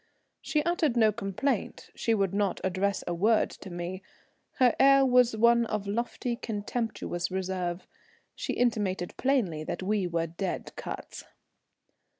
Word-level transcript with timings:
She 0.41 0.63
uttered 0.63 0.97
no 0.97 1.11
complaint, 1.11 1.91
she 1.93 2.15
would 2.15 2.33
not 2.33 2.59
address 2.63 3.03
a 3.05 3.13
word 3.13 3.51
to 3.51 3.69
me; 3.69 4.01
her 4.53 4.75
air 4.79 5.05
was 5.05 5.37
one 5.37 5.67
of 5.67 5.85
lofty, 5.85 6.35
contemptuous 6.35 7.29
reserve; 7.29 7.85
she 8.33 8.53
intimated 8.53 9.15
plainly 9.17 9.63
that 9.63 9.83
we 9.83 10.07
were 10.07 10.25
"dead 10.25 10.75
cuts." 10.75 11.25